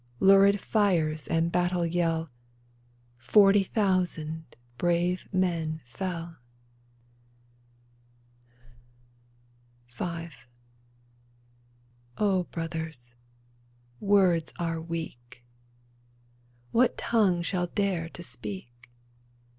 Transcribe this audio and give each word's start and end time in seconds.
Lurid 0.19 0.59
fires 0.59 1.27
and 1.27 1.51
battle 1.51 1.85
yell, 1.85 2.31
Forty 3.19 3.61
thousand 3.63 4.55
brave 4.79 5.27
men 5.31 5.79
fell? 5.85 6.37
O 12.17 12.43
brothers, 12.45 13.13
words 13.99 14.51
are 14.57 14.81
weak! 14.81 15.43
What 16.71 16.97
tongue 16.97 17.43
shall 17.43 17.67
dare 17.67 18.09
to 18.09 18.23
speak 18.23 18.89